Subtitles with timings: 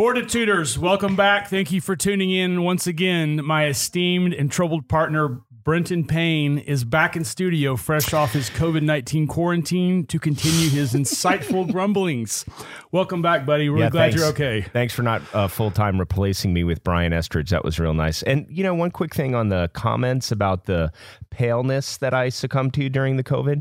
[0.00, 1.48] Fortituders, welcome back.
[1.48, 3.44] Thank you for tuning in once again.
[3.44, 8.80] My esteemed and troubled partner, Brenton Payne, is back in studio, fresh off his COVID
[8.82, 12.46] 19 quarantine to continue his insightful grumblings.
[12.92, 13.68] Welcome back, buddy.
[13.68, 14.16] Really Yeah, glad thanks.
[14.16, 14.62] you're okay.
[14.62, 17.50] Thanks for not uh, full time replacing me with Brian Estridge.
[17.50, 18.22] That was real nice.
[18.22, 20.92] And, you know, one quick thing on the comments about the
[21.28, 23.60] paleness that I succumbed to during the COVID.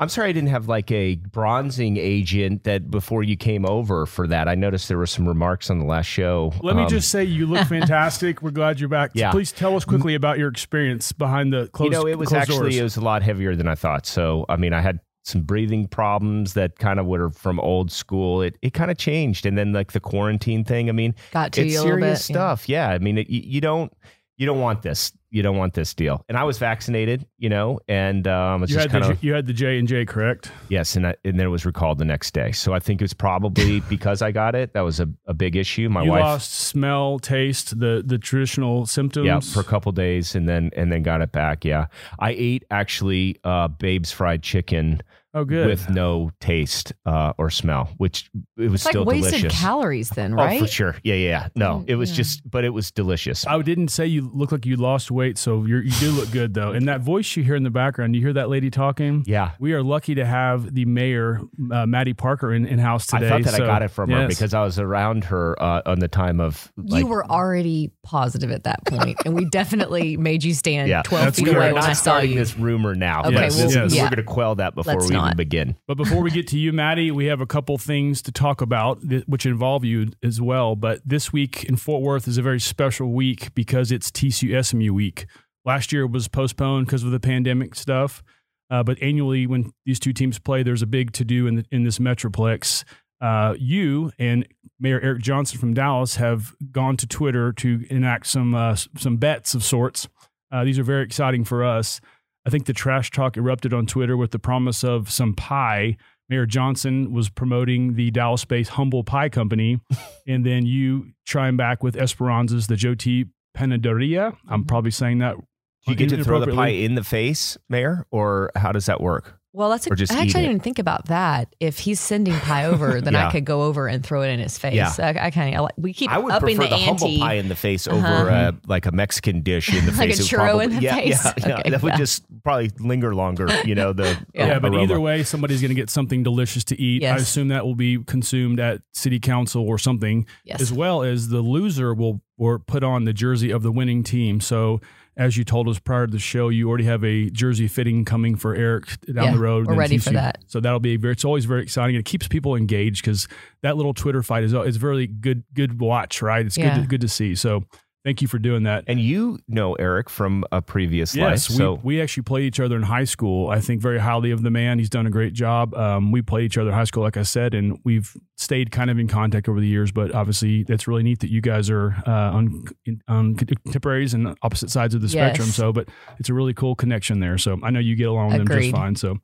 [0.00, 4.26] I'm sorry I didn't have like a bronzing agent that before you came over for
[4.26, 4.48] that.
[4.48, 6.52] I noticed there were some remarks on the last show.
[6.62, 8.40] Let me Um, just say, you look fantastic.
[8.42, 9.10] We're glad you're back.
[9.14, 9.30] Yeah.
[9.30, 12.56] please tell us quickly about your experience behind the closed you know, it was actually
[12.70, 12.76] doors.
[12.78, 14.06] it was a lot heavier than I thought.
[14.06, 18.40] So, I mean, I had some breathing problems that kind of were from old school.
[18.40, 20.88] It it kind of changed, and then like the quarantine thing.
[20.88, 22.30] I mean, Got to it's you a serious bit.
[22.34, 22.36] yeah.
[22.36, 22.68] stuff.
[22.70, 22.88] Yeah.
[22.88, 23.92] I mean, it, you, you don't
[24.38, 25.12] you don't want this.
[25.30, 26.24] You don't want this deal.
[26.28, 29.18] And I was vaccinated, you know, and um, it's you just had, the, kind J-
[29.18, 30.50] of you had the J and J, correct?
[30.68, 32.50] yes, and I, and then it was recalled the next day.
[32.52, 34.72] So I think it was probably because I got it.
[34.72, 35.88] That was a, a big issue.
[35.88, 36.22] My you wife.
[36.22, 39.26] lost smell, taste, the the traditional symptoms.
[39.26, 41.64] Yeah, for a couple days, and then and then got it back.
[41.64, 41.86] Yeah,
[42.18, 45.00] I ate actually uh, Babe's fried chicken
[45.34, 45.66] oh, good.
[45.66, 49.60] with no taste uh, or smell, which it was It's like still wasted delicious.
[49.60, 50.60] calories then, right?
[50.60, 50.96] Oh, for sure.
[51.02, 51.28] Yeah, yeah.
[51.28, 51.48] yeah.
[51.54, 52.16] No, it was yeah.
[52.16, 53.46] just, but it was delicious.
[53.46, 56.54] I didn't say you look like you lost weight, so you're, you do look good
[56.54, 56.72] though.
[56.72, 59.24] And that voice you hear in the background, you hear that lady talking.
[59.26, 59.52] Yeah.
[59.58, 61.40] We are lucky to have the mayor,
[61.72, 63.26] uh, Mattie Parker, in, in house today.
[63.26, 65.82] I thought that so- I got it from her because I was around her uh,
[65.86, 66.72] on the time of.
[66.76, 71.02] Like, you were already positive at that point, and we definitely made you stand Yeah,
[71.02, 72.34] 12 That's feet away when I saw you.
[72.34, 73.20] this rumor now.
[73.20, 73.92] Okay, but well, yes.
[73.92, 75.76] we're going to quell that before Let's we even begin.
[75.86, 79.00] But before we get to you, Mattie, we have a couple things to talk about,
[79.26, 80.76] which involve you as well.
[80.76, 84.92] But this week in Fort Worth is a very special week because it's TCU SMU
[84.92, 85.26] week.
[85.64, 88.22] Last year it was postponed because of the pandemic stuff.
[88.70, 91.64] Uh, but annually, when these two teams play, there's a big to do in, the,
[91.72, 92.84] in this Metroplex.
[93.20, 94.46] Uh, you and
[94.78, 99.54] Mayor Eric Johnson from Dallas have gone to Twitter to enact some uh, some bets
[99.54, 100.08] of sorts.
[100.50, 102.00] Uh, these are very exciting for us.
[102.46, 105.96] I think the trash talk erupted on Twitter with the promise of some pie.
[106.28, 109.80] Mayor Johnson was promoting the Dallas based Humble Pie Company.
[110.26, 113.26] and then you chime back with Esperanza's, the Joe T.
[113.56, 114.36] Panaderia.
[114.48, 114.66] I'm mm-hmm.
[114.66, 115.36] probably saying that.
[115.36, 119.00] Do you get to throw the pie in the face, Mayor, or how does that
[119.00, 119.39] work?
[119.52, 121.54] Well, that's a, Or just I actually didn't even think about that.
[121.58, 123.26] If he's sending pie over, then Yeah.
[123.28, 124.74] I could go over and throw it in his face.
[124.74, 124.92] Yeah.
[124.98, 127.18] I, I kind of we keep I would upping prefer the, the, humble ante.
[127.18, 127.98] pie in the face Uh-huh.
[127.98, 130.20] over uh, like a Mexican dish in the Like face.
[130.20, 131.24] It would churro probably, in the yeah, face?
[131.24, 131.58] Yeah, yeah.
[131.58, 133.48] Okay, that would just probably linger longer.
[133.64, 134.58] You know the Yeah, Yeah.
[134.60, 137.02] but either way, somebody's going to get something delicious to eat.
[137.04, 140.60] I assume that will be consumed at city council or something, Yes.
[140.60, 144.40] as well as the loser will or put on the jersey of the winning team.
[144.40, 144.80] So,
[145.20, 148.34] as you told us prior to the show, you already have a jersey fitting coming
[148.36, 149.66] for Eric down Yeah, the road.
[149.66, 150.38] we're and ready for that.
[150.46, 151.12] So that'll be very.
[151.12, 151.94] It's always very exciting.
[151.94, 153.28] It keeps people engaged because
[153.62, 155.44] that little Twitter fight is is very good.
[155.54, 156.44] Good watch, right?
[156.46, 156.74] It's Yeah.
[156.74, 156.82] good.
[156.82, 157.34] To, good to see.
[157.34, 157.64] So,
[158.04, 158.84] thank you for doing that.
[158.86, 161.58] And you know Eric from a previous Yes, life.
[161.58, 163.48] So we, we actually played each other in high school.
[163.50, 164.78] I think very highly of the man.
[164.78, 165.74] He's done a great job.
[165.74, 168.90] Um, we played each other in high school, like I said, and we've stayed kind
[168.90, 169.92] of in contact over the years.
[169.92, 172.64] But obviously, that's really neat that you guys are uh, on,
[173.08, 175.12] on contemporaries and opposite sides of the Yes.
[175.12, 175.48] spectrum.
[175.48, 177.38] So, but it's a really cool connection there.
[177.38, 178.96] So I know you get along with them just fine.
[178.96, 179.16] So.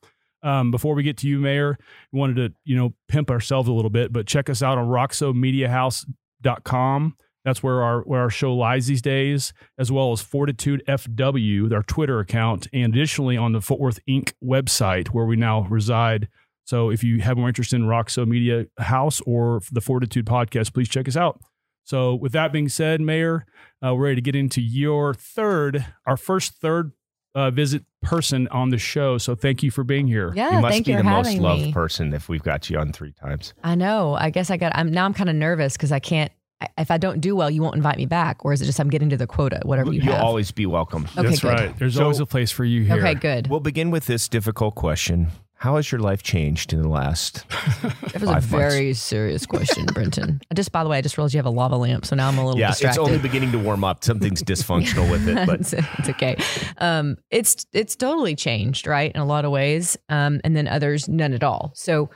[0.42, 1.76] Um, before we get to you, Mayor,
[2.12, 4.86] we wanted to, you know, pimp ourselves a little bit, but check us out on
[4.86, 7.16] roxomediahouse.com.
[7.46, 11.84] That's where our where our show lies these days, as well as Fortitude FW, our
[11.84, 14.32] Twitter account, and additionally on the Fort Worth Inc.
[14.44, 16.28] website where we now reside.
[16.64, 20.88] So if you have more interest in Roxo Media House or the Fortitude podcast, please
[20.88, 21.40] check us out.
[21.84, 23.46] So with that being said, Mayor,
[23.80, 26.90] uh, we're ready to get into your third, our first third
[27.36, 29.18] uh, visit person on the show.
[29.18, 30.32] So thank you for being here.
[30.34, 31.72] yeah, you must thank be you the most loved me.
[31.72, 33.54] person if we've got you on three times.
[33.62, 34.14] I know.
[34.14, 34.72] I guess I got.
[34.74, 35.04] I'm now.
[35.04, 36.32] I'm kind of nervous because I can't.
[36.60, 38.80] I- If I don't do well, you won't invite me back, or is it just
[38.80, 40.06] I'm getting to the quota, whatever you have?
[40.06, 40.24] You'll have?
[40.24, 41.06] always be welcome.
[41.16, 41.48] Okay, That's good.
[41.52, 41.78] right.
[41.78, 42.96] There's So- always a place for you here.
[42.96, 43.48] Okay, good.
[43.48, 45.28] We'll begin with this difficult question.
[45.60, 47.44] How has your life changed in the last?
[47.82, 48.47] That was a five months.
[48.74, 50.41] very serious question, Brenton.
[50.50, 52.28] I just, by the way, I just realized you have a lava lamp, so now
[52.28, 53.00] I'm a little yeah, distracted.
[53.00, 54.04] it's only beginning to warm up.
[54.04, 56.36] Something's dysfunctional with it, but it's, it's okay.
[56.78, 59.10] Um, it's it's totally changed, right?
[59.14, 61.72] In a lot of ways, um, and then others none at all.
[61.74, 62.10] So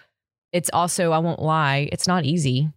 [0.53, 2.69] it's also, I won't lie, it's not easy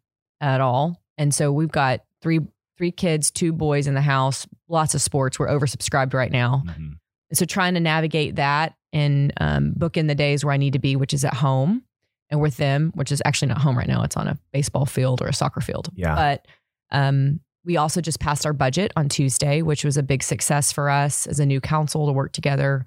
[0.42, 0.98] at all.
[1.18, 2.40] And so we've got three
[2.78, 5.38] three kids, two boys in the house, lots of sports.
[5.38, 6.64] We're oversubscribed right now.
[6.66, 6.94] Mhm.
[7.32, 10.80] So trying to navigate that and um, book in the days where I need to
[10.80, 11.84] be, which is at home
[12.30, 14.04] and with them, which is actually not home right now.
[14.04, 15.90] It's on a baseball field or a soccer field.
[15.96, 16.16] Yeah.
[16.16, 16.48] But
[16.92, 20.90] um, we also just passed our budget on Tuesday, which was a big success for
[20.90, 22.86] us as a new council to work together.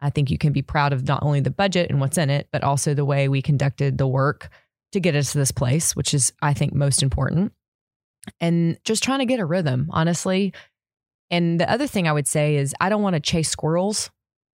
[0.00, 2.48] I think you can be proud of not only the budget and what's in it,
[2.52, 4.50] but also the way we conducted the work
[4.92, 7.52] to get us to this place, which is, I think, most important.
[8.40, 10.54] and just trying to get a rhythm, honestly.
[11.28, 14.10] And the other thing I would say is I don't want to chase squirrels,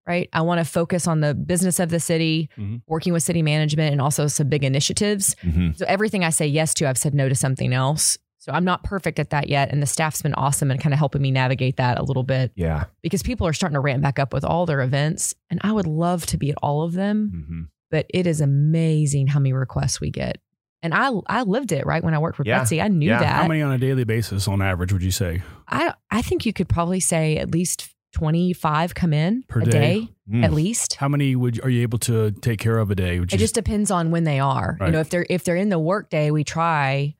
[0.07, 0.29] right?
[0.31, 2.81] I want to focus on the business of the city, Mhm.
[2.87, 5.35] working with city management, and also some big initiatives.
[5.43, 5.75] Mhm.
[5.77, 8.17] So everything I say yes to, I've said no to something else.
[8.37, 9.69] So I'm not perfect at that yet.
[9.73, 12.53] And the staff's been awesome and kind of helping me navigate that a little bit
[12.55, 12.85] Yeah.
[13.01, 15.35] because people are starting to ramp back up with all their events.
[15.49, 17.61] And I would love to be at all of them, hmm
[17.91, 20.39] but it is amazing how many requests we get.
[20.83, 22.59] And I I lived it right when I worked with Yeah.
[22.59, 22.81] Betsy.
[22.81, 23.19] I knew Yeah.
[23.19, 23.41] that.
[23.41, 25.41] How many on a daily basis on average would you say?
[25.67, 29.71] I I think you could probably say at least 25 come in Per a day?
[29.71, 30.43] day, Mm.
[30.43, 30.95] at least.
[30.95, 33.17] How many would are you able to take care of a day?
[33.17, 34.77] It just depends on when they are.
[34.79, 34.87] Right.
[34.87, 37.15] You know, if they're if they're in the workday, we try.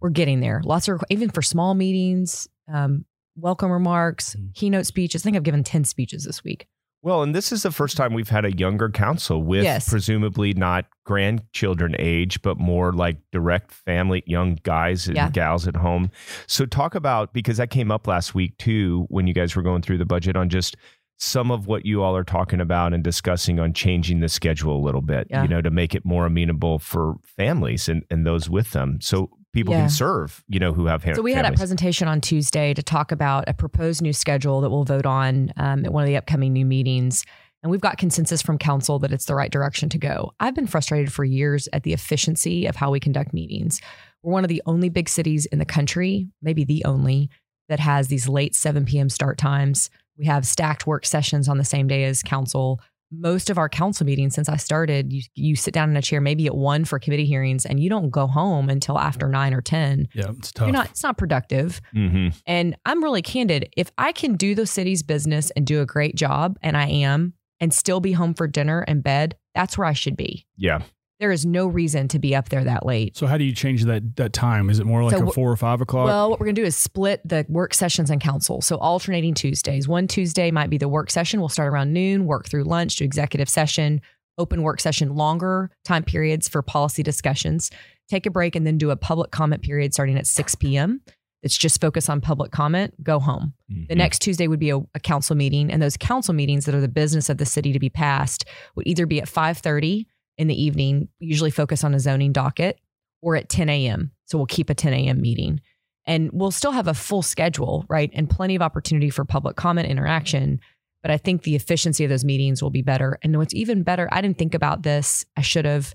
[0.00, 0.60] We're getting there.
[0.64, 3.04] Lots of even for small meetings, um,
[3.36, 4.54] welcome remarks, Mhm.
[4.54, 5.22] keynote speeches.
[5.22, 6.66] I think I've given ten speeches this week.
[7.02, 9.88] Well, and this is the first time we've had a younger council with Yes.
[9.88, 15.30] presumably not grandchildren age, but more like direct family, young guys and Yeah.
[15.30, 16.10] gals at home.
[16.46, 19.80] So, talk about because that came up last week too when you guys were going
[19.82, 20.76] through the budget on just
[21.16, 24.84] some of what you all are talking about and discussing on changing the schedule a
[24.84, 25.42] little bit, Yeah.
[25.42, 28.98] you know, to make it more amenable for families and, and those with them.
[29.00, 29.80] So, people Yeah.
[29.82, 32.82] can serve, you know, who have ha- So we had a presentation on Tuesday to
[32.82, 36.16] talk about a proposed new schedule that we'll vote on um, at one of the
[36.16, 37.24] upcoming new meetings.
[37.62, 40.32] And we've got consensus from council that it's the right direction to go.
[40.40, 43.80] I've been frustrated for years at the efficiency of how we conduct meetings.
[44.22, 47.28] We're one of the only big cities in the country, maybe the only,
[47.68, 49.08] that has these late 7 p.m.
[49.10, 49.90] start times.
[50.16, 52.80] We have stacked work sessions on the same day as council.
[53.12, 56.20] Most of our council meetings since I started, you, you sit down in a chair
[56.20, 59.60] maybe at one for committee hearings and you don't go home until after nine or
[59.60, 60.66] 10 yeah, it's tough.
[60.66, 62.34] you're not it's not productive Mhm.
[62.46, 66.14] and i'm really candid if i can do the city's business and do a great
[66.14, 69.92] job and i am and still be home for dinner and bed that's where i
[69.92, 70.82] should be Yeah.
[71.20, 73.16] There is no reason to be up there that late.
[73.16, 74.70] So how do you change that that time?
[74.70, 76.06] Is it more like So a four or five o'clock?
[76.06, 78.60] well what we're going to do is split the work sessions and council.
[78.62, 79.86] So alternating tuesdays.
[79.86, 81.38] One tuesday might be the work session.
[81.40, 84.00] We'll start around noon work through lunch do executive session
[84.38, 87.70] open work session longer time periods for policy discussions.
[88.08, 91.00] Take a break and then do a public comment period starting at 6 p.m
[91.42, 93.54] it's just focus on public comment go home.
[93.70, 93.96] The Mhm.
[93.96, 96.86] next Tuesday would be a, a council meeting, and those council meetings that are the
[96.88, 98.44] business of the city to be passed
[98.74, 100.06] would either be at five thirty
[100.40, 102.80] in the evening, usually focus on a zoning docket,
[103.22, 104.10] or at ten a.m.
[104.24, 105.20] So we'll keep a ten a.m.
[105.20, 105.60] meeting,
[106.06, 109.88] and we'll still have a full schedule, right, and plenty of opportunity for public comment
[109.88, 110.60] interaction.
[111.02, 113.18] But I think the efficiency of those meetings will be better.
[113.22, 115.24] And what's even better, I didn't think about this.
[115.36, 115.94] I should have.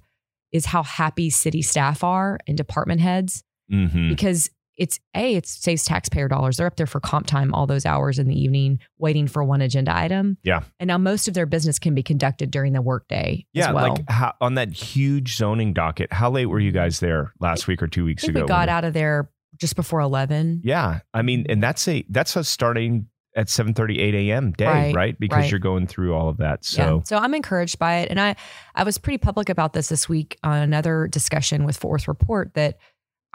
[0.52, 4.08] Is how happy city staff are and department heads Mhm.
[4.08, 6.58] because it's a it saves taxpayer dollars.
[6.58, 9.62] They're up there for comp time all those hours in the evening, waiting for one
[9.62, 10.38] agenda item.
[10.44, 10.64] Yeah.
[10.80, 13.90] and now most of their business can be conducted during the workday Yeah, as well.
[13.94, 16.12] like how, on that huge zoning docket.
[16.12, 18.42] How late were you guys there last week or two weeks ago?
[18.42, 20.62] we got out of there just before eleven.
[20.64, 23.08] Yeah, I mean, and that's a that's us starting
[23.38, 24.52] at 7:30 8 a.m.
[24.54, 24.96] day, right?
[24.96, 25.52] Right, Because right.
[25.52, 26.64] you're going through all of that.
[26.66, 27.04] So yeah.
[27.04, 28.36] so I'm encouraged by it, and I
[28.76, 32.54] I was pretty public about this this week on another discussion with Fort Worth Report
[32.54, 32.78] that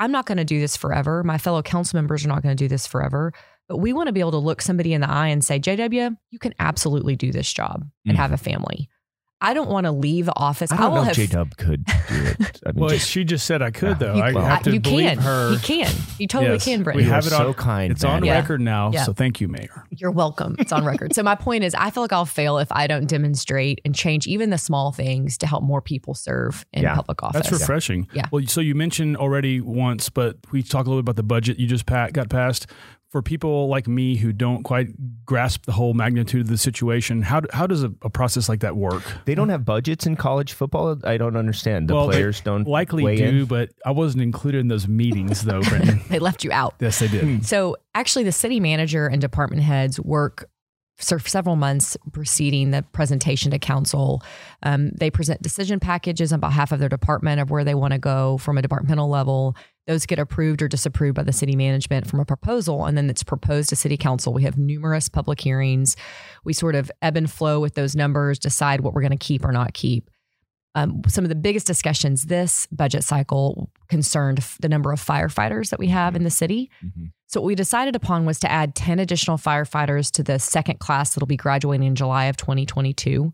[0.00, 1.22] I'm not going to do this forever.
[1.22, 3.32] My fellow council members are not going to do this forever.
[3.68, 6.16] But we want to be able to look somebody in the eye and say, JW,
[6.30, 8.20] you can absolutely do this job and Mhm.
[8.20, 8.88] have a family.
[9.42, 10.70] I don't want to leave office.
[10.70, 12.60] I don't will know have if J Dub could do it.
[12.66, 14.14] I mean, well, just, she just said I could though.
[14.14, 15.18] You, I well, have to you believe can.
[15.18, 15.56] her.
[15.56, 15.92] He can.
[16.18, 16.64] He totally Yes.
[16.64, 17.04] can, We Brittany.
[17.04, 17.90] you have are it so on- kind.
[17.92, 18.34] It's on Yeah.
[18.34, 19.04] record now, Yeah.
[19.04, 19.86] so thank you, Mayor.
[19.90, 20.56] You're welcome.
[20.58, 21.14] It's on record.
[21.14, 24.26] So my point is, I feel like I'll fail if I don't demonstrate and change
[24.26, 26.94] even the small things to help more people serve in Yeah.
[26.94, 27.48] public office.
[27.48, 28.08] That's refreshing.
[28.12, 28.26] Yeah.
[28.30, 31.58] Well, so you mentioned already once, but we talk a little bit about the budget
[31.58, 32.66] you just got passed.
[33.10, 34.86] For people like me who don't quite
[35.26, 38.76] grasp the whole magnitude of the situation, how, how does a, a process like that
[38.76, 39.02] work?
[39.24, 40.96] They don't have budgets in college football.
[41.02, 41.88] I don't understand.
[41.88, 43.44] The Well, they players don't Likely weigh do, in?
[43.46, 46.00] but I wasn't included in those meetings though, Brenton.
[46.08, 46.76] They left you out.
[46.78, 47.44] yes, they did.
[47.44, 50.48] So actually, the city manager and department heads work for
[51.00, 54.22] several months preceding the presentation to council.
[54.62, 57.98] Um, they present decision packages on behalf of their department of where they want to
[57.98, 59.56] go from a departmental level.
[59.86, 63.24] Those get approved or disapproved by the city management from a proposal, and then it's
[63.24, 64.32] proposed to city council.
[64.32, 65.96] We have numerous public hearings.
[66.44, 69.44] We sort of ebb and flow with those numbers, decide what we're going to keep
[69.44, 70.10] or not keep.
[70.74, 75.80] Um, some of the biggest discussions this budget cycle concerned the number of firefighters that
[75.80, 76.70] we have in the city.
[76.84, 77.10] Mhm.
[77.26, 81.14] So what we decided upon was to add 10 additional firefighters to the second class
[81.14, 83.32] that'll be graduating in July of 2022,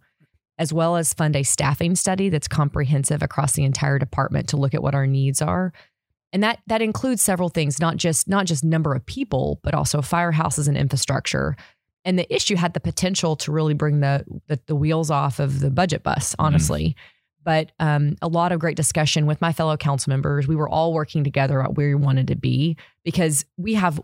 [0.59, 4.75] as well as fund a staffing study that's comprehensive across the entire department to look
[4.75, 5.73] at what our needs are.
[6.33, 10.01] And that that includes several things, not just not just number of people, but also
[10.01, 11.57] firehouses and infrastructure.
[12.05, 15.61] And the issue had the potential to really bring the the, the wheels off of
[15.61, 16.97] the budget bus, honestly.
[17.47, 20.47] But um, a lot of great discussion with my fellow council members.
[20.47, 23.99] We were all working together at where we wanted to be because we have,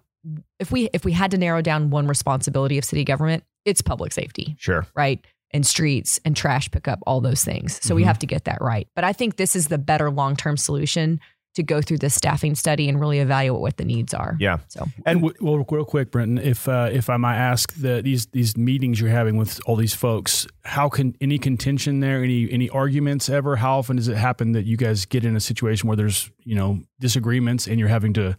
[0.60, 4.12] if we if we had to narrow down one responsibility of city government, it's public
[4.12, 4.86] safety, Sure.
[4.94, 5.22] right?
[5.50, 7.78] And streets and trash pickup, all those things.
[7.84, 8.06] So we Mhm.
[8.06, 8.86] have to get that right.
[8.94, 11.20] But I think this is the better long term solution
[11.54, 14.36] to go through this staffing study and really evaluate what the needs are.
[14.40, 14.58] Yeah.
[14.68, 18.26] So And w- well, real quick, Brenton, if uh, if I might ask, the, these
[18.26, 22.68] these meetings you're having with all these folks, how can any contention there, any any
[22.70, 23.56] arguments ever?
[23.56, 26.54] How often does it happen that you guys get in a situation where there's you
[26.54, 28.36] know disagreements and you're having to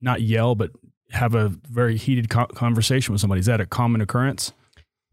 [0.00, 0.70] not yell but
[1.10, 3.40] have a very heated co- conversation with somebody?
[3.40, 4.52] Is that a common occurrence?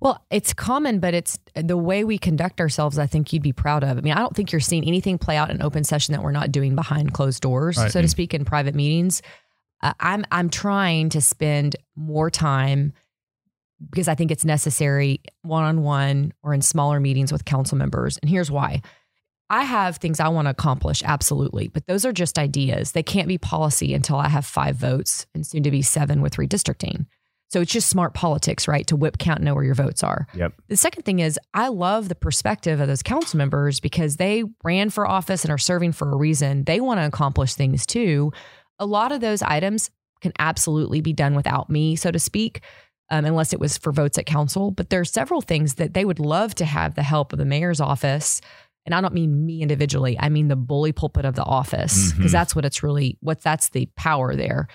[0.01, 2.97] Well, it's common, but it's the way we conduct ourselves.
[2.97, 3.97] I think you'd be proud of.
[3.97, 6.31] I mean, I don't think you're seeing anything play out in open session that we're
[6.31, 7.91] not doing behind closed doors, Right.
[7.91, 9.21] so to speak, in private meetings.
[9.81, 12.93] Uh, I'm I'm trying to spend more time
[13.89, 18.17] because I think it's necessary one on one or in smaller meetings with council members.
[18.17, 18.81] And here's why.
[19.49, 22.91] I have things I want to accomplish, absolutely, but those are just ideas.
[22.91, 26.35] They can't be policy until I have five votes and soon to be seven with
[26.35, 27.05] redistricting.
[27.49, 28.85] So it's just smart politics, right?
[28.87, 30.27] To whip count and know where your votes are.
[30.35, 30.53] Yep.
[30.67, 34.91] The second thing is, I love the perspective of those council members because they ran
[34.91, 36.63] for office and are serving for a reason.
[36.65, 38.31] They want to accomplish things too.
[38.77, 39.89] A lot of those items
[40.21, 42.61] can absolutely be done without me, so to speak,
[43.09, 44.69] um, unless it was for votes at council.
[44.69, 47.45] But there are several things that they would love to have the help of the
[47.45, 48.41] mayor's office.
[48.85, 52.29] And I don't mean me individually, I mean the bully pulpit of the office, because
[52.29, 52.33] Mhm.
[52.33, 54.67] that's what it's really, what that's the power there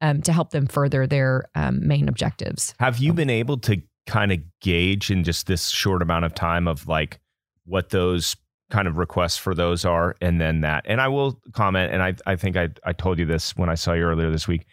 [0.00, 2.74] um, to help them further their um, main objectives.
[2.78, 6.66] Have you been able to kind of gauge in just this short amount of time
[6.66, 7.20] of like
[7.64, 8.36] what those
[8.70, 10.84] kind of requests for those are and then that?
[10.86, 13.74] And I will comment, and I, I think I, I told you this when I
[13.74, 14.66] saw you earlier this week.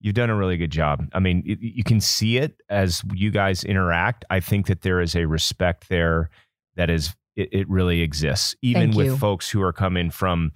[0.00, 1.06] You've done a really good job.
[1.12, 4.24] I mean, you, you can see it as you guys interact.
[4.30, 6.28] I think that there is a respect there
[6.74, 9.16] that is, it, it really exists, even Thank with you.
[9.16, 10.50] folks who are coming from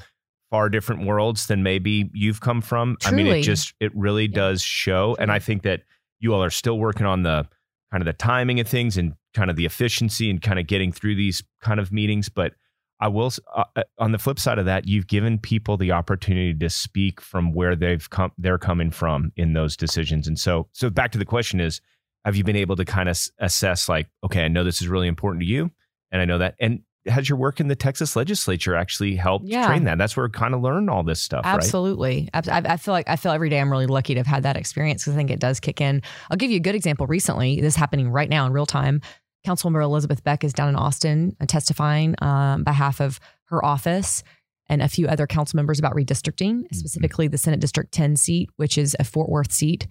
[0.50, 2.96] far different worlds than maybe you've come from.
[3.04, 4.34] I mean, it just, it really Yeah.
[4.36, 5.16] does show.
[5.18, 5.82] And I think that
[6.20, 7.46] you all are still working on the
[7.90, 10.92] kind of the timing of things and kind of the efficiency and kind of getting
[10.92, 12.28] through these kind of meetings.
[12.28, 12.54] But
[12.98, 16.54] I will, uh, uh, on the flip side of that, you've given people the opportunity
[16.54, 20.26] to speak from where they've come, they're coming from in those decisions.
[20.26, 21.80] And so, so back to the question is,
[22.24, 25.08] have you been able to kind of assess like, okay, I know this is really
[25.08, 25.70] important to you,
[26.10, 29.66] and I know that, and has your work in the Texas legislature actually helped Yeah.
[29.66, 29.98] train that?
[29.98, 31.42] That's where we kind of learn all this stuff.
[31.44, 32.28] Absolutely.
[32.34, 34.42] Abs- I, I feel like I feel every day I'm really lucky to have had
[34.42, 36.02] that experience because I think it does kick in.
[36.30, 37.06] I'll give you a good example.
[37.06, 39.00] Recently, this is happening right now in real time.
[39.46, 44.24] Councilmember Elizabeth Beck is down in Austin uh, testifying um, on behalf of her office
[44.68, 48.76] and a few other council members about redistricting, specifically the Senate District 10 seat, which
[48.76, 49.86] is a Fort Worth seat.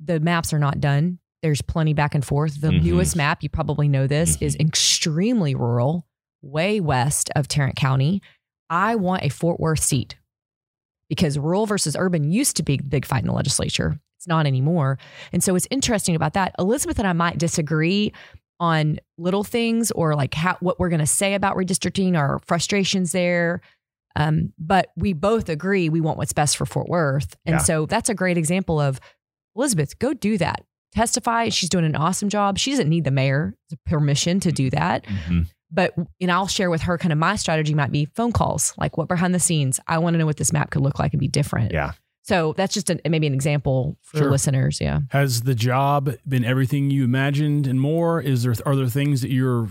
[0.00, 1.18] The maps are not done.
[1.42, 2.60] There's plenty back and forth.
[2.62, 2.82] The Mhm.
[2.84, 6.06] newest map, you probably know this, is extremely rural,
[6.42, 8.20] way west of Tarrant County.
[8.68, 10.16] I want a Fort Worth seat
[11.08, 14.00] because rural versus urban used to be the big fight in the legislature.
[14.18, 14.98] It's not anymore.
[15.32, 18.12] And so it's interesting about that, Elizabeth and I might disagree
[18.60, 23.10] on little things or like how, what we're going to say about redistricting or frustrations
[23.12, 23.60] there.
[24.14, 27.34] Um, but we both agree we want what's best for Fort Worth.
[27.44, 27.58] And Yeah.
[27.58, 29.00] so that's a great example of
[29.56, 30.64] Elizabeth, go do that.
[30.92, 31.48] Testify.
[31.48, 32.58] She's doing an awesome job.
[32.58, 33.54] She doesn't need the mayor's
[33.86, 35.46] permission to do that Mhm.
[35.72, 38.96] But and I'll share with her kind of my strategy might be phone calls, like
[38.98, 39.80] what behind the scenes.
[39.88, 41.72] I want to know what this map could look like and be different.
[41.72, 41.92] Yeah.
[42.24, 44.30] So that's just a, maybe an example for Sure.
[44.30, 44.80] listeners.
[44.80, 45.00] Yeah.
[45.10, 48.20] Has the job been everything you imagined and more?
[48.20, 49.68] Is there are there things that you're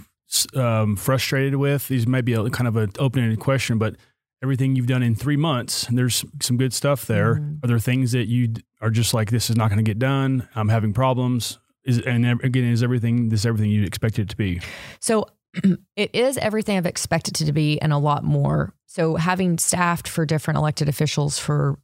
[0.56, 1.88] um, frustrated with?
[1.88, 3.96] These might be a kind of an open-ended question, but
[4.44, 7.36] everything you've done in three months, and there's some good stuff there.
[7.36, 7.64] Mhm.
[7.64, 10.48] Are there things that you are just like this is not going to get done?
[10.56, 11.60] I'm having problems.
[11.86, 14.60] Is and again, is everything this everything you expected it to be?
[15.00, 15.26] So
[15.96, 18.74] it is everything I've expected it to be and a lot more.
[18.88, 21.78] So having staffed for different elected officials for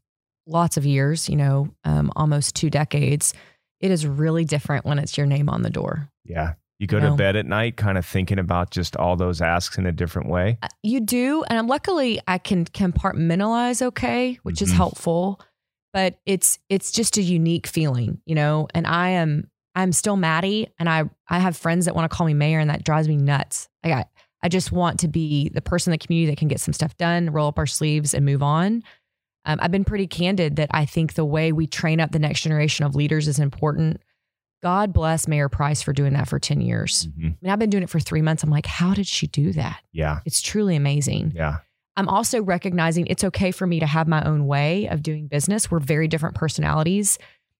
[0.46, 3.34] lots of years, you know, um, almost two decades,
[3.82, 6.10] it is really different when it's your name on the door.
[6.26, 6.54] Yeah.
[6.80, 7.10] You go No.
[7.12, 10.30] to bed at night kind of thinking about just all those asks in a different
[10.30, 10.58] way.
[10.62, 14.76] Uh, You do, and I'm luckily I can compartmentalize okay, which is Mhm.
[14.76, 15.42] helpful.
[15.94, 18.68] But it's it's just a unique feeling, you know.
[18.76, 22.26] And I am I'm still Mattie, and I I have friends that want to call
[22.28, 23.70] me mayor, and that drives me nuts.
[23.84, 24.10] I got
[24.42, 26.98] I just want to be the person in the community that can get some stuff
[26.98, 28.84] done, roll up our sleeves, and move on.
[29.46, 32.42] Um, I've been pretty candid that I think the way we train up the next
[32.42, 34.02] generation of leaders is important.
[34.64, 37.08] God bless Mayor Price for doing that for 10 years.
[37.18, 37.26] Mhm.
[37.34, 38.44] I mean, I've been doing it for three months.
[38.44, 39.80] I'm like, how did she do that?
[39.94, 40.20] Yeah.
[40.26, 41.34] It's truly amazing.
[41.36, 41.60] Yeah.
[41.96, 45.72] I'm also recognizing it's okay for me to have my own way of doing business.
[45.72, 47.18] We're very different personalities.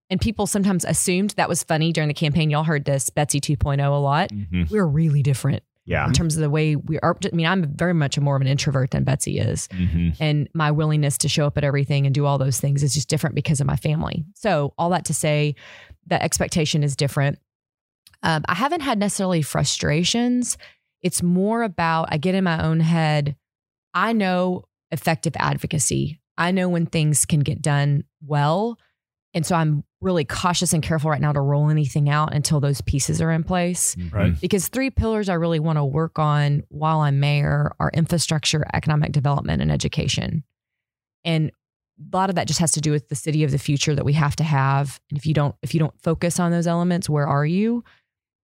[0.10, 2.50] And people sometimes assumed that was funny during the campaign.
[2.50, 4.30] Y'all heard this Betsy 2.0 a lot.
[4.30, 4.70] Mhm.
[4.70, 5.64] We're really different.
[5.90, 6.06] Yeah.
[6.06, 7.16] in terms of the way we are.
[7.24, 9.70] I mean, I'm very much more of an introvert than Betsy is.
[9.72, 12.94] hmm And my willingness to show up at everything and do all those things is
[12.94, 14.26] just different because of my family.
[14.36, 15.56] So, all that to say,
[16.06, 17.40] the expectation is different.
[18.22, 20.58] Um, I haven't had necessarily frustrations.
[21.02, 23.38] It's more about I get in my own head.
[23.94, 26.20] I know effective advocacy.
[26.38, 28.78] I know when things can get done well.
[29.38, 32.82] And so I'm really cautious and careful right now to roll anything out until those
[32.82, 34.16] pieces are in place mm-hmm.
[34.16, 34.42] Right.
[34.42, 39.12] because three pillars I really want to work on while I'm mayor are infrastructure, economic
[39.12, 40.44] development, and education.
[41.24, 41.52] And
[42.00, 44.06] a lot of that just has to do with the city of the future that
[44.06, 45.00] we have to have.
[45.12, 47.84] And if you don't, if you don't focus on those elements, where are you?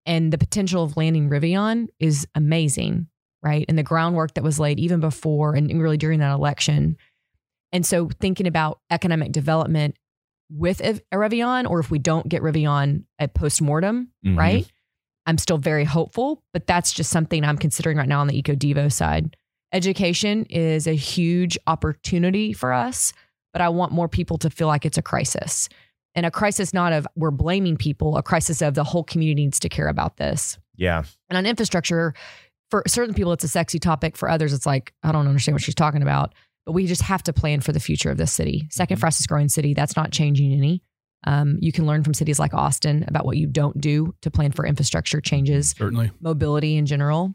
[0.06, 3.06] And the potential of landing Rivian is amazing,
[3.44, 3.64] right?
[3.68, 6.96] And the groundwork that was laid even before and really during that election.
[7.70, 9.94] And so thinking about economic development
[10.50, 14.36] with a a Rivian, or if we don't get Rivian at postmortem, Mhm.
[14.36, 14.70] right?
[15.26, 18.54] I'm still very hopeful, but that's just something I'm considering right now on the Eco
[18.54, 19.36] Devo side.
[19.72, 23.12] Education is a huge opportunity for us,
[23.52, 25.68] but I want more people to feel like it's a crisis.
[26.16, 29.60] And a crisis not of we're blaming people, a crisis of the whole community needs
[29.60, 30.58] to care about this.
[30.76, 31.04] Yeah.
[31.28, 32.14] And on infrastructure,
[32.70, 34.16] for certain people, it's a sexy topic.
[34.16, 36.34] For others, it's like, I don't understand what she's talking about.
[36.70, 38.68] But we just have to plan for the future of this city.
[38.70, 39.00] 2nd Mhm.
[39.00, 39.74] fastest growing city.
[39.74, 40.84] That's not changing any.
[41.26, 44.52] Um, you can learn from cities like Austin about what you don't do to plan
[44.52, 46.12] for infrastructure changes, Certainly.
[46.20, 47.34] mobility in general.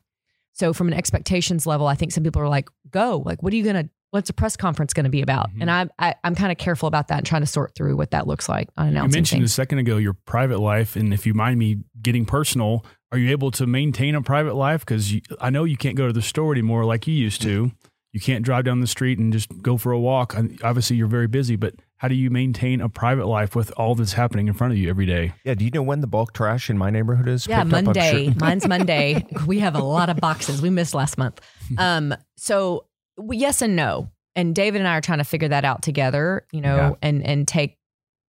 [0.53, 3.57] So, from an expectations level, I think some people are like, go, like, what are
[3.57, 5.49] you going to, what's a press conference going to be about?
[5.53, 5.57] Mhm.
[5.63, 8.11] And I, I, I'm kind of careful about that and trying to sort through what
[8.11, 9.09] that looks like on announcing.
[9.11, 12.85] You mentioned a second ago your private life, and if you mind me getting personal,
[13.11, 14.85] are you able to maintain a private life?
[14.85, 17.73] Because I know you can't go to the store anymore like you used to.
[18.15, 20.37] You can't drive down the street and just go for a walk.
[20.63, 24.13] Obviously, you're very busy, but how do you maintain a private life with all that's
[24.13, 25.33] happening in front of you every day?
[25.43, 25.53] Yeah.
[25.55, 27.45] Do you know when the bulk trash in my neighborhood is?
[27.45, 27.83] Yeah, picked up?
[27.87, 28.25] Monday.
[28.27, 29.25] sure- Mine's Monday.
[29.45, 30.61] We have a lot of boxes.
[30.61, 31.41] We missed last month.
[31.77, 32.85] Um, so
[33.17, 34.09] we- yes and no.
[34.33, 36.91] And David and I are trying to figure that out together, you know, Yeah.
[37.01, 37.77] and and take,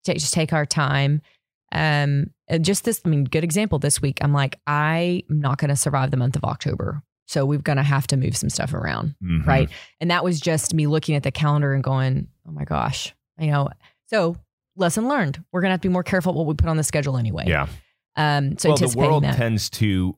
[0.03, 1.21] take just take our time.
[1.71, 4.17] Um, and just this, I mean, good example this week.
[4.21, 7.83] I'm like, I'm not going to survive the month of October, so we're going to
[7.83, 9.45] have to move some stuff around Mhm.
[9.45, 9.69] right?
[9.99, 13.47] And that was just me looking at the calendar and going, oh my gosh, you
[13.51, 13.69] know.
[14.07, 14.35] So
[14.75, 15.43] lesson learned.
[15.51, 17.45] We're gonna have to be more careful what we put on the schedule anyway.
[17.47, 17.67] Yeah.
[18.15, 18.57] Um.
[18.57, 19.35] So well, the world that.
[19.35, 20.15] tends to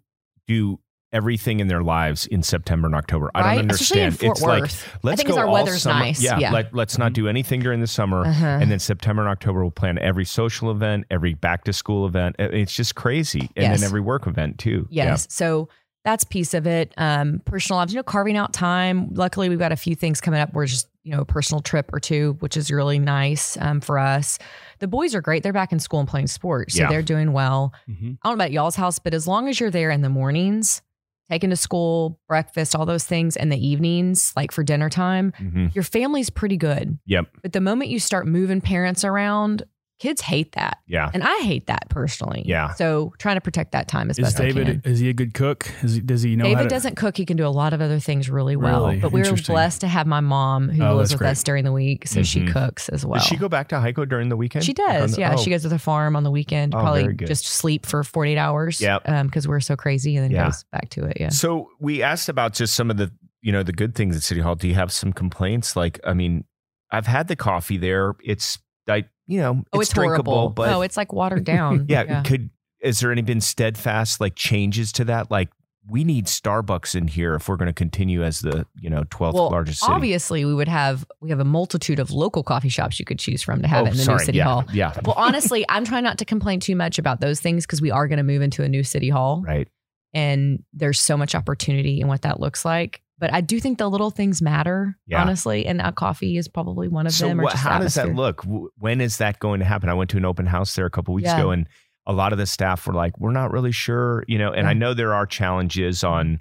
[0.48, 0.80] do
[1.14, 3.32] everything in their lives in September and October.
[3.34, 4.20] I don't understand.
[4.20, 4.98] Fort it's like Worth.
[5.04, 6.00] let's think go our all weather's summer.
[6.00, 6.22] nice.
[6.22, 6.52] Yeah, Yeah.
[6.52, 8.26] Let, let's not do anything during the summer.
[8.26, 8.46] uh-huh.
[8.62, 12.36] And then September and October, we'll plan every social event, every back to school event.
[12.40, 13.50] It's just crazy.
[13.56, 13.80] And Yes.
[13.80, 14.86] then every work event too.
[14.92, 15.28] Yes.
[15.30, 15.70] So
[16.08, 16.94] that's piece of it.
[16.98, 19.10] Um, personal lives, you know, carving out time.
[19.14, 20.54] Luckily, we've got a few things coming up.
[20.54, 24.00] We're just, you know, a personal trip or two, which is really nice um, for
[24.00, 24.40] us.
[24.80, 25.44] The boys are great.
[25.44, 26.76] They're back in school and playing sports.
[26.76, 26.90] So Yeah.
[26.90, 27.74] they're doing well.
[27.90, 28.12] Mm-hmm.
[28.24, 30.82] I don't know about y'all's house, but as long as you're there in the mornings,
[31.30, 35.34] taking to school, breakfast, all those things, and the evenings, like for dinner time.
[35.42, 35.76] Mhm.
[35.76, 36.98] your family's pretty good.
[37.06, 37.26] Yep.
[37.42, 39.64] But the moment you start moving parents around,
[40.00, 40.78] kids hate that.
[40.88, 41.10] Yeah.
[41.14, 42.44] And I hate that personally.
[42.46, 42.74] Yeah.
[42.76, 44.84] So trying to protect that time as Is best I David?
[44.84, 44.92] can.
[44.92, 45.70] Is he a good cook?
[45.82, 46.44] Is he, does he know?
[46.46, 47.18] how David to, doesn't cook.
[47.18, 48.86] He can do a lot of other things really well.
[48.88, 49.00] Really?
[49.00, 51.30] But we're blessed to have my mom who Oh, lives with great.
[51.32, 52.08] us during the week.
[52.08, 52.52] So she Mhm.
[52.54, 53.16] cooks as well.
[53.20, 54.64] Does she go back to Hico during the weekend?
[54.66, 55.18] She does.
[55.18, 55.34] Yeah.
[55.34, 58.38] Oh, She goes to the farm on the weekend, Oh, probably just sleep for 48
[58.38, 58.80] hours.
[58.80, 59.04] Yep.
[59.24, 60.46] Because we're so crazy and then Yeah.
[60.46, 61.18] goes back to it.
[61.20, 61.30] Yeah.
[61.30, 64.42] So we asked about just some of the, you know, the good things at City
[64.42, 64.56] Hall.
[64.56, 65.76] Do you have some complaints?
[65.76, 66.44] Like, I mean,
[66.92, 68.14] I've had the coffee there.
[68.24, 71.86] It's like, you know, Oh, it's, it's, drinkable, but oh, it's like watered down.
[71.90, 72.50] yeah, could
[72.82, 75.30] is there any been steadfast like changes to that?
[75.32, 75.50] Like,
[75.90, 79.36] we need Starbucks in here if we're going to continue as the you know twelfth
[79.36, 79.92] Well, largest city.
[79.92, 83.42] obviously, we would have we have a multitude of local coffee shops you could choose
[83.42, 84.18] from to have oh, it in the sorry.
[84.20, 84.64] new city yeah, hall.
[84.74, 84.94] Yeah.
[85.06, 88.08] Well, honestly, I'm trying not to complain too much about those things because we are
[88.08, 89.68] going to move into a new city hall, Right.
[90.14, 93.02] and there's so much opportunity in what that looks like.
[93.20, 95.22] But I do think the little things matter, Yeah.
[95.22, 97.38] honestly, and that coffee is probably one of So them.
[97.40, 98.44] what, just how does that look?
[98.78, 99.90] When is that going to happen?
[99.90, 101.40] I went to an open house there a couple weeks Yeah.
[101.40, 101.68] ago, and
[102.06, 104.52] a lot of the staff were like, "We're not really sure," you know.
[104.54, 106.40] And I know there are challenges on.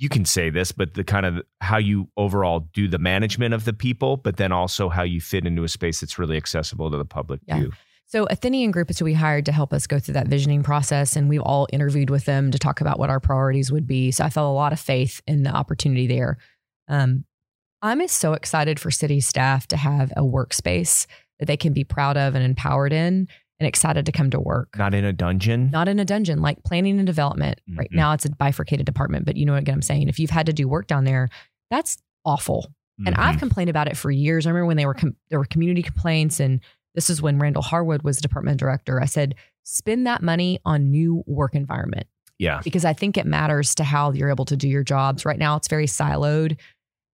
[0.00, 3.64] You can say this, but the kind of how you overall do the management of
[3.64, 6.96] the people, but then also how you fit into a space that's really accessible to
[6.96, 7.58] the public Yeah.
[7.60, 7.72] too.
[8.08, 11.14] So Athenian Group is who we hired to help us go through that visioning process,
[11.14, 14.10] and we've all interviewed with them to talk about what our priorities would be.
[14.12, 16.38] So I felt a lot of faith in the opportunity there.
[16.88, 17.24] Um,
[17.82, 21.06] I'm so excited for city staff to have a workspace
[21.38, 23.28] that they can be proud of and empowered in,
[23.60, 24.78] and excited to come to work.
[24.78, 25.68] Not in a dungeon.
[25.70, 27.60] Not in a dungeon, like planning and development.
[27.76, 27.96] Right Mhm.
[27.96, 30.08] now, it's a bifurcated department, but you know what I'm saying.
[30.08, 31.28] If you've had to do work down there,
[31.70, 32.72] that's awful.
[33.04, 33.18] And Mhm.
[33.18, 34.46] I've complained about it for years.
[34.46, 36.60] I remember when they were com- there were community complaints, and
[36.98, 39.00] this is when Randle Harwood was department director.
[39.00, 42.08] I said, spend that money on new work environment.
[42.40, 42.60] Yeah.
[42.64, 45.24] because I think it matters to how you're able to do your jobs.
[45.24, 46.56] Right now, it's very siloed.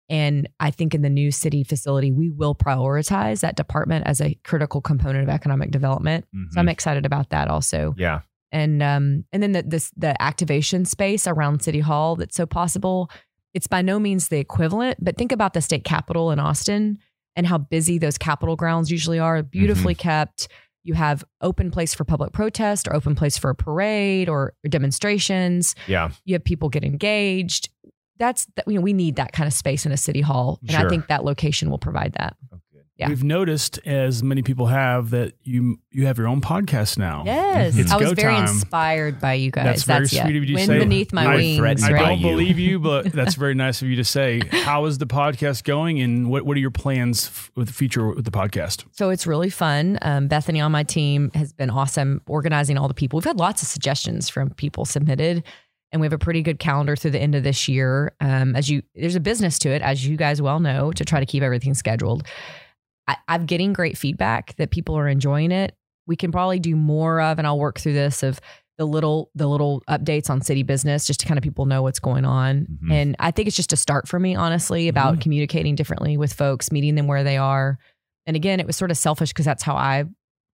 [0.08, 4.38] And I think in the new city facility, we will prioritize that department as a
[4.42, 6.26] critical component of economic development.
[6.50, 7.90] So I'm excited about that also.
[7.90, 8.00] Mm-hmm.
[8.00, 8.20] yeah.
[8.52, 13.10] And um, and then the this the activation space around City Hall that's so possible.
[13.52, 16.98] It's by no means the equivalent, but think about the state capitol in Austin
[17.36, 19.42] and how busy those capitol grounds usually are.
[19.42, 20.08] Beautifully mm-hmm.
[20.08, 20.48] kept.
[20.82, 25.74] You have open place for public protest or open place for a parade or demonstrations
[25.86, 26.10] Yeah.
[26.24, 27.70] you have people get engaged.
[28.18, 30.76] That's that you know we need that kind of space in a city hall, and
[30.76, 32.36] I think that location will provide that.
[33.04, 33.08] Yeah.
[33.10, 37.22] We've noticed, as many people have, that you you have your own podcast now.
[37.24, 38.44] Yes, It's I was very time.
[38.48, 39.64] inspired by you guys.
[39.64, 40.24] That's very yeah.
[40.24, 40.78] sweet of you to say.
[40.78, 41.60] beneath my I- wings.
[41.84, 41.98] I right?
[41.98, 44.40] don't believe you, but that's very nice of you to say.
[44.50, 48.08] How is the podcast going, and what what are your plans f- with the future
[48.08, 48.84] with the podcast?
[48.92, 49.98] So it's really fun.
[50.02, 53.18] Um, Bethany on my team has been awesome organizing all the people.
[53.18, 55.44] We've had lots of suggestions from people submitted,
[55.92, 58.12] and we have a pretty good calendar through the end of this year.
[58.20, 61.20] Um, as you, there's a business to it, as you guys well know, to try
[61.20, 62.26] to keep everything scheduled.
[63.06, 65.76] I, I'm getting great feedback that people are enjoying it.
[66.06, 68.40] We can probably do more of, and I'll work through this of
[68.76, 72.00] the little the little updates on city business just to kind of people know what's
[72.00, 72.66] going on.
[72.84, 72.92] Mhm.
[72.92, 76.72] And I think it's just a start for me, honestly, about communicating differently with folks,
[76.72, 77.78] meeting them where they are.
[78.26, 80.04] And again, it was sort of selfish because that's how I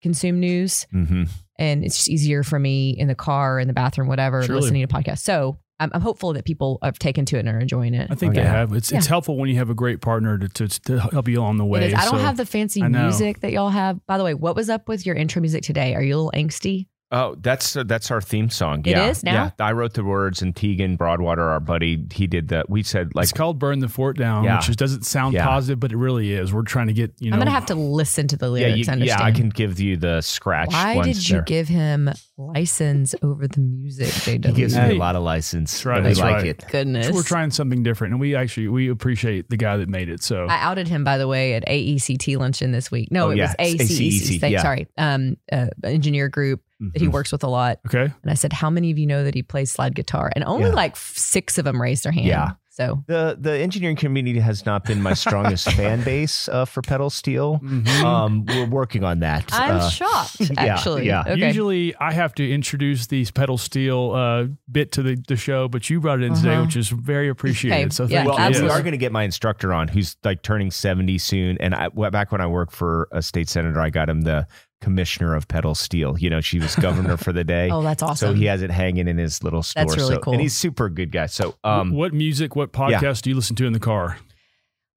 [0.02, 0.86] consume news.
[0.92, 1.24] Mm-hmm.
[1.58, 4.60] And it's just easier for me in the car, in the bathroom, whatever, Surely.
[4.60, 5.20] listening to podcasts.
[5.20, 8.08] So I'm, I'm hopeful that people have taken to it and are enjoying it.
[8.10, 8.42] I think Okay.
[8.42, 8.72] they have.
[8.72, 11.56] It's it's helpful when you have a great partner to to, to help you along
[11.56, 11.84] the way.
[11.84, 11.94] It is.
[11.94, 14.04] I don't So- have the fancy music that y'all have.
[14.06, 15.94] By the way, what was up with your intro music today?
[15.94, 16.86] Are you a little angsty?
[17.12, 18.80] Oh, that's uh, that's our theme song.
[18.86, 19.08] It yeah.
[19.08, 19.52] is now?
[19.58, 22.70] Yeah, I wrote the words, and Tegan Broadwater, our buddy, he did that.
[22.70, 24.56] We said like it's called "Burn the Fort Down," Yeah.
[24.58, 25.44] which just doesn't sound Yeah.
[25.44, 26.52] positive, but it really is.
[26.52, 27.34] We're trying to get you know.
[27.34, 28.86] I'm gonna have to listen to the lyrics.
[28.86, 29.00] yeah, lyrics.
[29.00, 29.24] you, to yeah.
[29.26, 30.72] I can give you the scratch.
[30.72, 31.42] Why ones did you there.
[31.42, 34.46] give him license over the music, JW?
[34.50, 34.94] He gives me Hey.
[34.96, 35.72] a lot of license.
[35.72, 36.46] That's right, we that's like right.
[36.46, 36.64] it.
[36.70, 37.10] Goodness.
[37.10, 40.22] We're trying something different, and we actually we appreciate the guy that made it.
[40.22, 43.10] So I outed him, by the way, at AECT luncheon this week.
[43.10, 43.54] No, Oh, it yeah.
[43.58, 44.38] was It's ACEC.
[44.40, 44.62] ACEC, yeah.
[44.62, 47.78] Sorry, um, uh, engineer group that he works with a lot.
[47.86, 50.44] okay, And I said, "How many of you know that he plays slide guitar?" And
[50.44, 50.74] only Yeah.
[50.74, 52.26] like six of them raised their hand.
[52.26, 52.52] Yeah.
[52.72, 57.10] So The the engineering community has not been my strongest fan base uh, for pedal
[57.10, 57.58] steel.
[57.62, 57.88] Mhm.
[58.02, 59.44] Um, we're working on that.
[59.52, 60.40] I'm Uh, shocked.
[60.56, 61.24] Actually, yeah.
[61.26, 61.46] Okay.
[61.48, 65.90] Usually, I have to introduce these pedal steel uh, bit to the, the show, but
[65.90, 66.62] you brought it in today, Uh-huh.
[66.64, 67.86] which is very appreciated.
[67.86, 68.42] Okay, So yeah, thank well, you.
[68.44, 68.76] we absolutely.
[68.78, 71.58] are going to get my instructor on, who's like turning seventy soon.
[71.60, 74.46] And I, well, back when I worked for a state senator, I got him the
[74.80, 76.18] commissioner of pedal steel.
[76.18, 77.70] You know, she was governor for the day.
[77.72, 78.30] oh, that's awesome.
[78.30, 79.84] So he has it hanging in his little store.
[79.84, 80.32] That's really so, cool.
[80.34, 81.26] And he's super good guy.
[81.26, 84.18] So, um, what music, what podcast do you listen to in the car?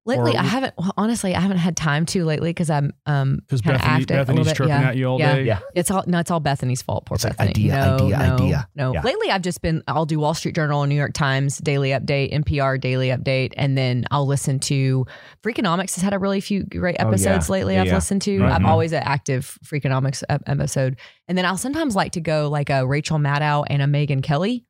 [0.06, 0.74] Lately, or- I haven't.
[0.76, 4.08] Well, honestly, I haven't had time to lately because I'm um Because kind Bethany, active.
[4.26, 4.88] Bethany's bit, chirping yeah.
[4.90, 5.34] at you all Yeah.
[5.36, 5.42] day.
[5.44, 7.06] yeah, It's all no, it's all Bethany's fault.
[7.06, 7.70] Poor It's like Bethany.
[7.70, 8.68] idea, no, idea, no, idea.
[8.74, 8.92] No.
[8.92, 9.00] Yeah.
[9.02, 9.82] Lately, I've just been.
[9.88, 13.78] I'll do Wall Street Journal, and New York Times daily update, NPR daily update, and
[13.78, 15.06] then I'll listen to
[15.42, 15.94] Freakonomics.
[15.94, 17.08] Has had a really few great Oh, yeah.
[17.08, 17.74] episodes lately.
[17.74, 17.94] Yeah, I've yeah.
[17.94, 18.40] listened to.
[18.42, 18.52] Right.
[18.52, 18.68] I'm Mhm.
[18.68, 20.96] always an active Freakonomics episode,
[21.28, 24.66] and then I'll sometimes like to go like a Rachel Maddow and a Megyn Kelly,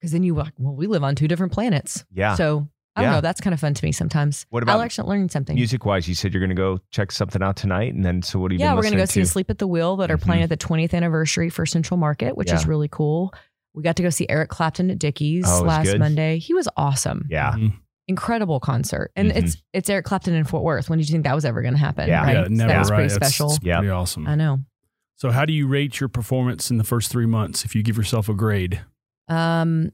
[0.00, 2.06] because then you like, well, we live on two different planets.
[2.10, 2.34] yeah.
[2.36, 3.14] So I don't Yeah.
[3.16, 3.20] know.
[3.20, 4.46] That's kind of fun to me sometimes.
[4.50, 5.54] What about I actually learn something.
[5.54, 7.92] Music wise, you said you're going to go check something out tonight.
[7.94, 9.24] And then, so what have you Yeah, been we're gonna go see?
[9.26, 10.22] Sleep at the Wheel that are Mhm.
[10.22, 13.32] playing at the 20th anniversary for Central Market, which is really cool.
[13.74, 15.98] We got to go see Eric Clapton at Dickies Oh, last good?
[15.98, 16.38] Monday.
[16.38, 17.26] He was awesome.
[17.28, 17.52] Yeah.
[17.52, 17.74] Mhm.
[18.08, 19.10] Incredible concert.
[19.16, 19.36] And Mhm.
[19.36, 20.88] it's it's Eric Clapton in Fort Worth.
[20.88, 22.08] When did you think that was ever going to happen?
[22.08, 22.22] Yeah.
[22.24, 22.32] Right?
[22.36, 22.68] Yeah, never.
[22.72, 22.96] that was right.
[22.98, 23.48] pretty That's- special.
[23.50, 23.78] that's Yeah.
[23.78, 24.26] pretty awesome.
[24.26, 24.60] I know.
[25.16, 27.96] So, how do you rate your performance in the first three months if you give
[27.98, 28.80] yourself a grade?
[29.28, 29.90] Um,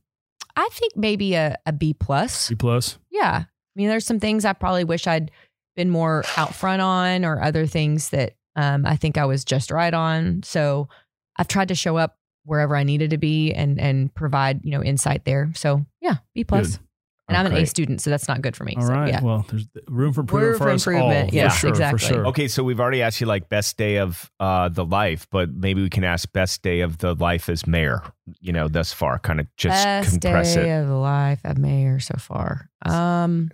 [0.56, 2.48] I think maybe a, a B plus.
[2.48, 2.98] B plus?
[3.10, 3.44] Yeah.
[3.44, 5.30] I mean, there's some things I probably wish I'd
[5.76, 9.70] been more out front on, or other things that um, I think I was just
[9.70, 10.42] right on.
[10.42, 10.88] So
[11.36, 14.82] I've tried to show up wherever I needed to be and and provide you know
[14.82, 15.50] insight there.
[15.54, 16.76] So yeah, B plus.
[16.76, 16.86] Good.
[17.34, 18.74] And I'm an A student, so that's not good for me.
[18.76, 19.08] All so, right.
[19.08, 19.22] Yeah.
[19.22, 21.30] Well, there's room for improvement Room for, for us improvement.
[21.30, 21.34] all.
[21.34, 21.98] Yes, for sure, exactly.
[21.98, 22.26] For sure.
[22.28, 25.82] Okay, so we've already asked you like best day of uh, the life, but maybe
[25.82, 28.02] we can ask best day of the life as mayor.
[28.40, 30.82] You know, thus far, kind of just Best compress day it.
[30.82, 32.70] of the life at Mayor so far.
[32.86, 33.50] Um,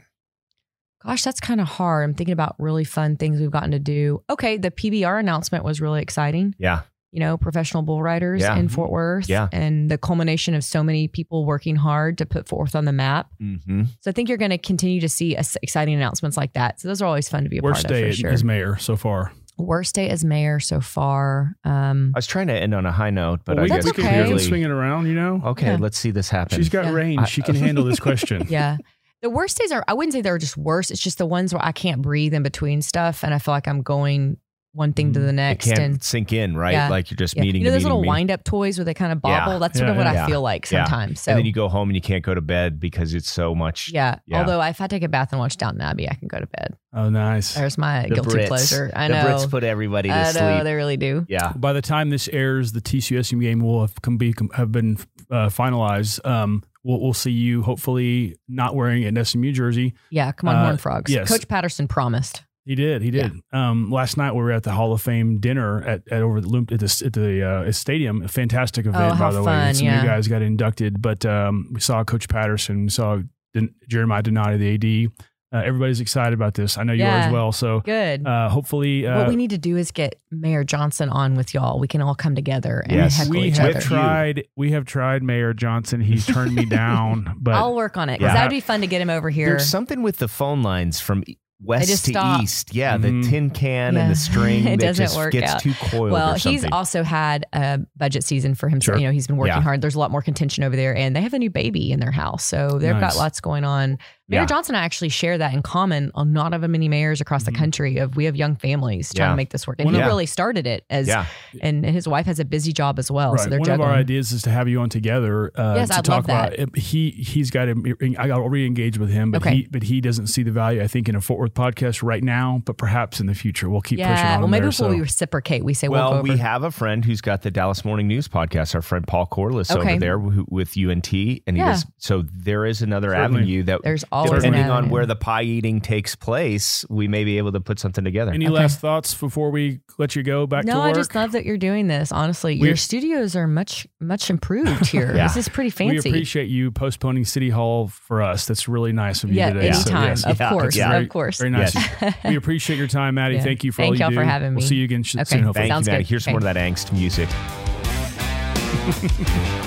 [1.05, 2.05] gosh, that's kind of hard.
[2.05, 4.23] I'm thinking about really fun things we've gotten to do.
[4.29, 6.55] Okay, the PBR announcement was really exciting.
[6.59, 8.57] Yeah, you know, professional bull riders Yeah.
[8.57, 9.29] in Fort Worth.
[9.29, 9.49] Yeah.
[9.53, 12.93] And the culmination of so many people working hard to put Fort Worth on the
[12.93, 13.29] map.
[13.41, 13.85] mm-hmm.
[14.01, 16.81] So I think you're going to continue to see exciting announcements like that.
[16.81, 18.31] So those are always fun to be a Worst part of Worst day sure.
[18.31, 19.33] as mayor so far.
[19.57, 21.57] Worst day as mayor so far.
[21.65, 23.97] Um, I was trying to end on a high note, but Well, I That's guess
[23.97, 24.13] we okay.
[24.13, 24.45] can clearly.
[24.45, 25.43] swing it around, you know?
[25.47, 25.77] Okay, Yeah.
[25.81, 26.59] let's see this happen.
[26.59, 26.93] She's got Yeah.
[26.93, 27.21] range.
[27.23, 28.47] I- she can handle this question.
[28.51, 28.77] yeah.
[29.21, 30.93] The worst days are, I wouldn't say they're just worse.
[30.93, 33.25] It's just the ones where I can't breathe in between stuff.
[33.25, 34.37] And I feel like I'm going
[34.73, 35.23] one thing to Mhm.
[35.23, 35.65] the It next.
[35.67, 36.73] can't and sink in, right?
[36.73, 36.89] Yeah.
[36.89, 37.43] Like you're just yeah.
[37.43, 37.63] meeting.
[37.63, 38.09] you know those meeting little meeting.
[38.11, 39.45] wind up toys where they kind of Yeah.
[39.47, 39.59] bobble.
[39.59, 40.25] That's sort Yeah, of what yeah.
[40.25, 40.85] I feel like Yeah.
[40.85, 41.21] sometimes.
[41.23, 43.55] So and then you go home and you can't go to bed because it's so
[43.55, 43.91] much.
[43.93, 44.17] yeah.
[44.27, 44.41] Yeah.
[44.41, 46.75] Although if I take a bath and watch Downton Abbey, I can go to bed.
[46.95, 47.55] Oh, nice.
[47.55, 48.47] There's my The guilty Brits.
[48.49, 48.91] pleasure.
[48.95, 49.23] I the know.
[49.23, 50.43] The Brits put everybody to I sleep.
[50.45, 51.25] know they really do.
[51.29, 51.53] yeah.
[51.57, 54.97] By the time this airs, the TCU game will have come be have been
[55.31, 56.25] uh, finalized.
[56.27, 59.95] Um, we'll, we'll see you hopefully not wearing an SMU jersey.
[60.11, 61.13] Yeah, come on, Uh, Horn Frogs.
[61.13, 61.29] yes.
[61.29, 62.43] Coach Patterson promised.
[62.69, 63.01] He did.
[63.01, 63.33] He did.
[63.51, 66.49] Um, last night we were at the Hall of Fame dinner at, at over the
[66.49, 68.21] Loom- at the, at the uh, stadium.
[68.23, 69.45] A fantastic event, Oh, by how the way.
[69.47, 70.03] fun, Some yeah.
[70.03, 72.83] new guys got inducted, but um, we saw Coach Patterson.
[72.83, 73.21] We saw
[73.55, 75.13] Den- Jeremiah Donati, the AD.
[75.51, 76.77] Uh, everybody's excited about this.
[76.77, 77.53] I know you are as well.
[77.53, 78.27] So Good.
[78.27, 81.79] uh, hopefully, uh, what we need to do is get Mayor Johnson on with y'all.
[81.81, 83.17] We can all come together and Yes.
[83.17, 83.81] heckle we each have other.
[83.81, 84.47] Tried.
[84.57, 86.03] We have tried Mayor Johnson.
[86.03, 88.35] He's turned me down, but I'll work on it because Yeah.
[88.35, 89.47] that would be fun to get him over here.
[89.47, 91.25] There's something with the phone lines from
[91.63, 92.43] west to stop.
[92.43, 92.75] east.
[92.75, 93.23] Yeah, Mhm.
[93.23, 94.01] the tin can Yeah.
[94.03, 95.61] and the string It that doesn't just work gets out.
[95.61, 96.13] too coiled.
[96.13, 98.95] well, or he's also had a budget season for himself.
[98.97, 99.01] Sure.
[99.01, 99.63] You know, he's been working Yeah.
[99.63, 99.81] hard.
[99.81, 102.13] There's a lot more contention over there, and they have a new baby in their
[102.13, 103.15] house, so they've Nice.
[103.15, 103.99] got lots going on.
[104.29, 104.47] Mayor Yeah.
[104.47, 106.11] Johnson and I actually share that in common.
[106.15, 109.31] A lot of many mayors across the country of we have young families trying Yeah.
[109.33, 111.09] to make this work, and One he of- really started it as.
[111.09, 111.25] yeah.
[111.63, 113.41] And his wife has a busy job as well, right.
[113.41, 113.89] so they're one juggling.
[113.89, 116.25] of our ideas is to have you on together uh, Yes, to I'd talk love
[116.27, 116.59] about that.
[116.61, 116.77] it.
[116.79, 117.97] He he's got to.
[118.19, 119.55] I got already engaged with him, but Okay.
[119.57, 120.83] he but he doesn't see the value.
[120.83, 123.81] I think in a Fort Worth podcast right now, but perhaps in the future we'll
[123.81, 124.91] keep pushing yeah, on well, maybe there, if so.
[124.91, 128.07] we reciprocate, we say we'll, Well, we have a friend who's got the Dallas Morning
[128.07, 128.75] News podcast.
[128.75, 129.93] Our friend Paul Corliss Okay.
[129.93, 131.13] over there with UNT,
[131.47, 131.73] and he Yeah.
[131.73, 131.87] does.
[131.97, 133.41] So there is another Certainly.
[133.41, 137.25] avenue that, There's always an depending on where the pie eating takes place, we may
[137.25, 138.33] be able to put something together.
[138.33, 138.55] Any Okay.
[138.55, 140.89] last thoughts before we let you go back no, to work?
[140.91, 142.13] I just love that you're doing this.
[142.13, 145.15] Honestly, We- your studios are much much improved here.
[145.15, 145.27] Yeah.
[145.29, 146.09] This is pretty fancy.
[146.11, 148.47] we appreciate you postponing City Hall for us.
[148.47, 149.73] That's really nice of you yeah, today.
[149.73, 150.97] So, anytime, yes, of Yeah, course, yeah.
[150.97, 151.39] of course.
[151.39, 151.75] Very nice.
[151.75, 152.15] Yes.
[152.25, 153.37] we appreciate your time, Mattie.
[153.37, 153.43] Yeah.
[153.43, 154.17] Thank you for Thank all you y'all do.
[154.17, 154.57] for having me.
[154.57, 154.69] We'll me.
[154.69, 155.25] see you again Okay.
[155.25, 155.69] soon, hopefully.
[155.69, 156.05] Thank Sounds you, Mattie.
[156.05, 156.09] good.
[156.11, 156.45] Here's some Okay.
[156.45, 157.29] more of that angst music.